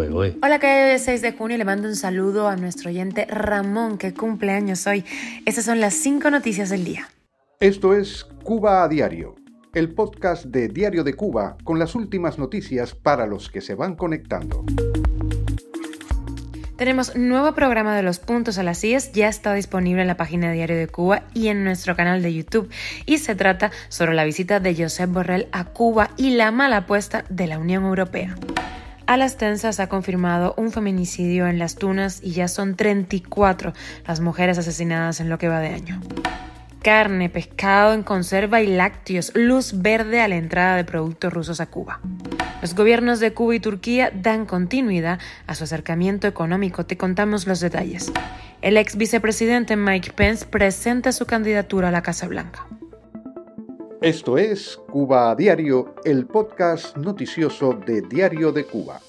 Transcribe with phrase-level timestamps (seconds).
[0.00, 0.38] ¿eh?
[0.42, 1.58] Hola, que es 6 de junio.
[1.58, 5.04] Le mando un saludo a nuestro oyente Ramón, que cumple años hoy.
[5.44, 7.08] Estas son las cinco noticias del día.
[7.60, 9.34] Esto es Cuba a Diario,
[9.74, 13.94] el podcast de Diario de Cuba con las últimas noticias para los que se van
[13.94, 14.64] conectando.
[16.76, 20.48] Tenemos nuevo programa de los puntos a las IES, ya está disponible en la página
[20.48, 22.70] de Diario de Cuba y en nuestro canal de YouTube.
[23.06, 27.24] Y se trata sobre la visita de Josep Borrell a Cuba y la mala apuesta
[27.28, 28.34] de la Unión Europea.
[29.12, 33.74] A las tensas ha confirmado un feminicidio en Las Tunas y ya son 34
[34.06, 36.00] las mujeres asesinadas en lo que va de año
[36.82, 41.66] carne, pescado en conserva y lácteos, luz verde a la entrada de productos rusos a
[41.66, 42.00] Cuba.
[42.62, 46.86] Los gobiernos de Cuba y Turquía dan continuidad a su acercamiento económico.
[46.86, 48.10] Te contamos los detalles.
[48.62, 52.66] El ex vicepresidente Mike Pence presenta su candidatura a la Casa Blanca.
[54.02, 59.00] Esto es Cuba a Diario, el podcast noticioso de Diario de Cuba.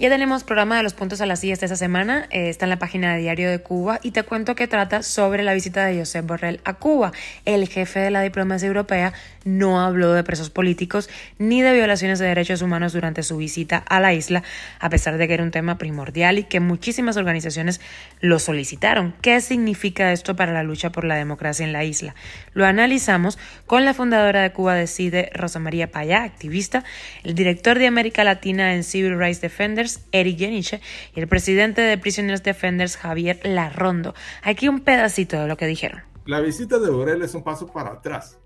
[0.00, 2.70] Ya tenemos programa de los puntos a las sillas de esta semana, eh, está en
[2.70, 5.98] la página de Diario de Cuba y te cuento que trata sobre la visita de
[5.98, 7.12] Josep Borrell a Cuba.
[7.44, 9.12] El jefe de la diplomacia europea
[9.44, 14.00] no habló de presos políticos ni de violaciones de derechos humanos durante su visita a
[14.00, 14.42] la isla,
[14.78, 17.80] a pesar de que era un tema primordial y que muchísimas organizaciones
[18.20, 19.14] lo solicitaron.
[19.22, 22.14] ¿Qué significa esto para la lucha por la democracia en la isla?
[22.52, 26.84] Lo analizamos con la fundadora de Cuba Decide, Rosa María Payá, activista,
[27.24, 30.80] el director de América Latina en Civil Rights Defenders, Eric Yeniche,
[31.14, 34.14] y el presidente de Prisoners Defenders, Javier Larrondo.
[34.42, 36.02] Aquí un pedacito de lo que dijeron.
[36.26, 38.38] La visita de Borrell es un paso para atrás,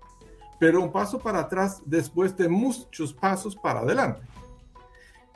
[0.59, 4.21] pero un paso para atrás después de muchos pasos para adelante.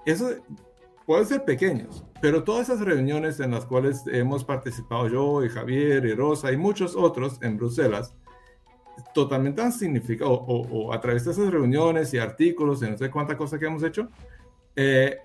[0.05, 0.29] Eso
[1.05, 6.05] puede ser pequeños, pero todas esas reuniones en las cuales hemos participado yo y Javier
[6.05, 8.15] y Rosa y muchos otros en Bruselas,
[9.13, 13.37] totalmente han significado, o, a través de esas reuniones y artículos y no sé cuántas
[13.37, 14.09] cosas que hemos hecho,
[14.75, 15.17] eh,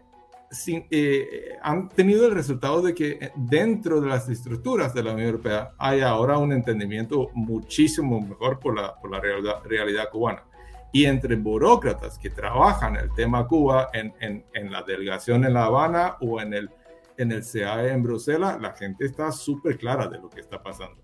[0.90, 5.28] eh, han tenido el resultado de que eh, dentro de las estructuras de la Unión
[5.28, 10.44] Europea hay ahora un entendimiento muchísimo mejor por la, por la realidad, cubana.
[10.92, 15.64] Y entre burócratas que trabajan el tema Cuba en, en, en la delegación en La
[15.64, 16.70] Habana o en el,
[17.16, 21.02] en el CAE en Bruselas, la gente está súper clara de lo que está pasando.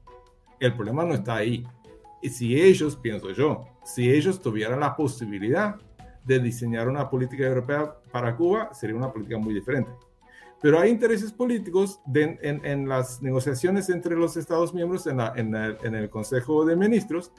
[0.60, 1.66] El problema no está ahí.
[2.22, 5.76] Y si ellos, pienso yo, si ellos tuvieran la posibilidad
[6.24, 9.90] de diseñar una política europea para Cuba sería una política muy diferente.
[10.62, 16.66] Pero hay intereses políticos en, las negociaciones entre los Estados miembros en, en, el, Consejo
[16.66, 17.32] de Ministros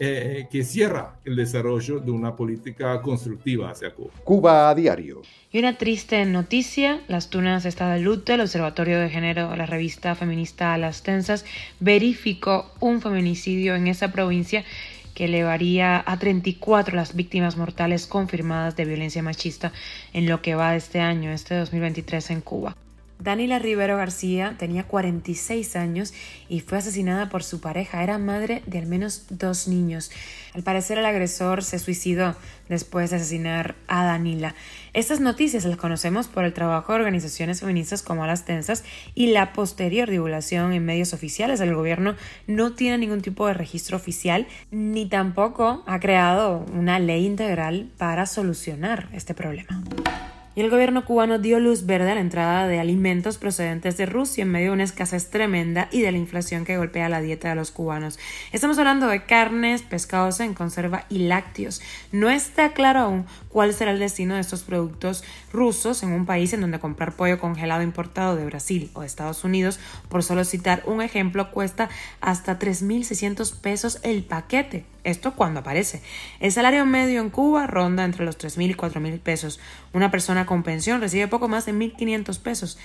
[0.00, 4.10] eh, que cierra el desarrollo de una política constructiva hacia Cuba.
[4.24, 5.22] Cuba a diario.
[5.52, 10.14] Y una triste noticia, Las Tunas está de luto, el Observatorio de Género, la revista
[10.14, 11.44] feminista Las Tensas,
[11.80, 14.64] verificó un feminicidio en esa provincia
[15.14, 19.72] que elevaría a 34 las víctimas mortales confirmadas de violencia machista
[20.12, 22.76] en lo que va de este año, este 2023 en Cuba.
[23.24, 26.12] Danila Rivero García tenía 46 años
[26.50, 28.02] y fue asesinada por su pareja.
[28.02, 30.10] Era madre de al menos dos niños.
[30.52, 32.36] Al parecer el agresor se suicidó
[32.68, 34.54] después de asesinar a Danila.
[34.92, 39.54] Estas noticias las conocemos por el trabajo de organizaciones feministas como Las Tensas y la
[39.54, 41.60] posterior divulgación en medios oficiales.
[41.60, 47.24] El gobierno no tiene ningún tipo de registro oficial ni tampoco ha creado una ley
[47.24, 49.82] integral para solucionar este problema
[50.54, 54.42] y el gobierno cubano dio luz verde a la entrada de alimentos procedentes de Rusia
[54.42, 57.54] en medio de una escasez tremenda y de la inflación que golpea la dieta de
[57.54, 58.18] los cubanos.
[58.52, 61.82] Estamos hablando de carnes, pescados en conserva y lácteos.
[62.12, 66.52] No está claro aún cuál será el destino de estos productos rusos en un país
[66.52, 71.02] en donde comprar pollo congelado importado de Brasil o Estados Unidos, por solo citar un
[71.02, 71.88] ejemplo, cuesta
[72.20, 74.93] hasta 3.600 pesos el paquete.
[75.04, 76.00] Esto cuando aparece.
[76.40, 79.60] El salario medio en Cuba ronda entre los 3.000 y 4.000 pesos.
[79.92, 82.78] Una persona con pensión recibe poco más de 1.500 pesos.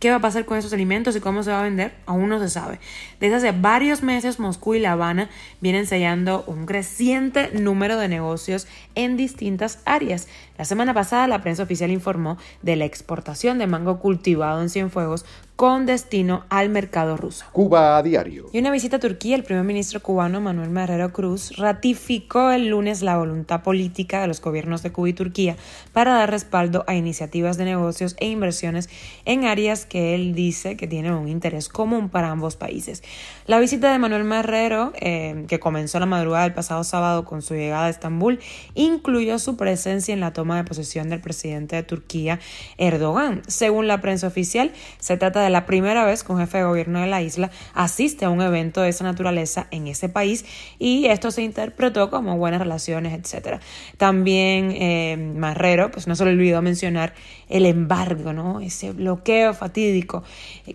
[0.00, 1.94] ¿Qué va a pasar con esos alimentos y cómo se va a vender?
[2.06, 2.80] Aún no se sabe.
[3.20, 5.28] Desde hace varios meses Moscú y La Habana
[5.60, 10.26] vienen sellando un creciente número de negocios en distintas áreas.
[10.60, 15.24] La semana pasada la prensa oficial informó de la exportación de mango cultivado en Cienfuegos
[15.56, 17.44] con destino al mercado ruso.
[17.52, 18.46] Cuba a diario.
[18.50, 23.02] Y una visita a Turquía, el primer ministro cubano Manuel Marrero Cruz ratificó el lunes
[23.02, 25.56] la voluntad política de los gobiernos de Cuba y Turquía
[25.92, 28.88] para dar respaldo a iniciativas de negocios e inversiones
[29.26, 33.02] en áreas que él dice que tienen un interés común para ambos países.
[33.46, 37.52] La visita de Manuel Marrero, eh, que comenzó la madrugada del pasado sábado con su
[37.52, 38.40] llegada a Estambul,
[38.74, 42.40] incluyó su presencia en la toma toma de posesión del presidente de Turquía,
[42.76, 43.42] Erdogan.
[43.46, 47.00] Según la prensa oficial, se trata de la primera vez que un jefe de gobierno
[47.00, 50.44] de la isla asiste a un evento de esa naturaleza en ese país
[50.80, 53.60] y esto se interpretó como buenas relaciones, etc.
[53.96, 57.14] También eh, Marrero, pues no se le olvidó mencionar
[57.48, 58.60] el embargo, ¿no?
[58.60, 60.24] ese bloqueo fatídico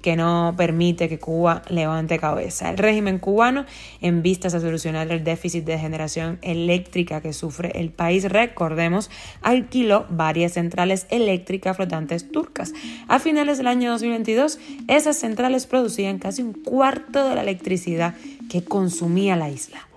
[0.02, 2.70] que no permite que Cuba levante cabeza.
[2.70, 3.66] El régimen cubano,
[4.02, 9.10] en vistas a solucionar el déficit de generación eléctrica que sufre el país, recordemos,
[9.66, 12.74] alquiló varias centrales eléctricas flotantes turcas.
[13.08, 18.14] A finales del año 2022, esas centrales producían casi un cuarto de la electricidad
[18.50, 19.88] que consumía la isla.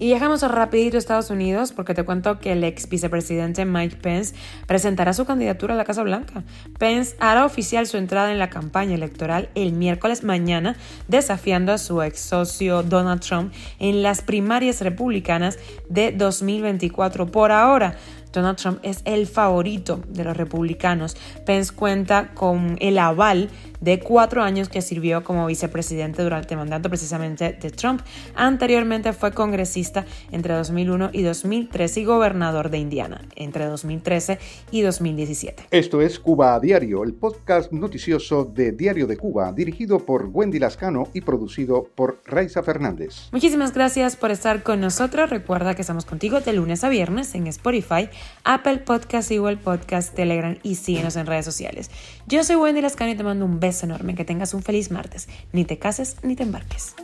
[0.00, 4.34] Y dejamos rapidito a Estados Unidos porque te cuento que el ex vicepresidente Mike Pence
[4.66, 6.42] presentará su candidatura a la Casa Blanca.
[6.78, 10.76] Pence hará oficial su entrada en la campaña electoral el miércoles mañana,
[11.06, 15.58] desafiando a su ex socio Donald Trump en las primarias republicanas
[15.88, 17.26] de 2024.
[17.26, 17.96] Por ahora,
[18.34, 21.16] Donald Trump es el favorito de los republicanos.
[21.46, 23.48] Pence cuenta con el aval
[23.84, 28.00] de cuatro años que sirvió como vicepresidente durante el mandato precisamente de Trump.
[28.34, 34.38] Anteriormente fue congresista entre 2001 y 2013 y gobernador de Indiana entre 2013
[34.70, 35.64] y 2017.
[35.70, 40.58] Esto es Cuba a Diario, el podcast noticioso de Diario de Cuba, dirigido por Wendy
[40.58, 43.28] Lascano y producido por Raiza Fernández.
[43.32, 45.28] Muchísimas gracias por estar con nosotros.
[45.28, 48.08] Recuerda que estamos contigo de lunes a viernes en Spotify,
[48.44, 51.90] Apple Podcast, Google Podcast, Telegram y síguenos en redes sociales.
[52.26, 55.28] Yo soy Wendy Lascano y te mando un beso enorme, que tengas un feliz martes.
[55.52, 56.94] Ni te cases ni te embarques.